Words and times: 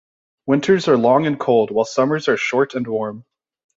Winters 0.47 0.87
are 0.87 0.97
long 0.97 1.27
and 1.27 1.39
cold, 1.39 1.69
while 1.69 1.85
summers 1.85 2.27
are 2.27 2.35
short 2.35 2.73
and 2.73 2.87
warm. 2.87 3.23